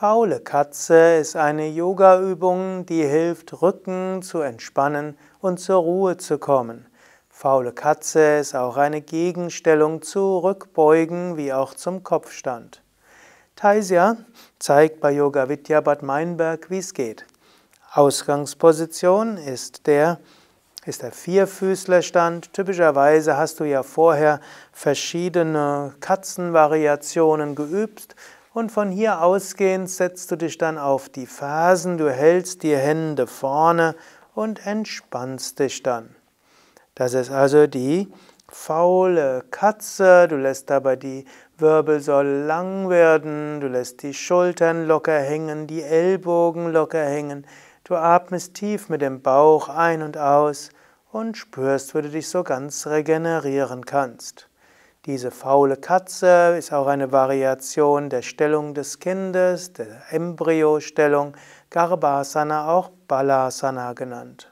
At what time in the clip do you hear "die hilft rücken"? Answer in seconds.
2.86-4.22